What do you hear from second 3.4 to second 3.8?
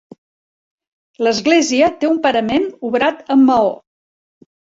maó.